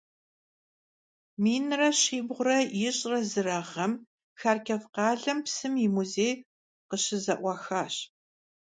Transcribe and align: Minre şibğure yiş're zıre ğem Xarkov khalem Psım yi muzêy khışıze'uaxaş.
Minre 1.43 1.89
şibğure 2.01 2.59
yiş're 2.79 3.13
zıre 3.31 3.59
ğem 3.71 3.93
Xarkov 4.39 4.83
khalem 4.93 5.39
Psım 5.45 5.73
yi 5.81 5.87
muzêy 5.95 6.33
khışıze'uaxaş. 6.87 7.95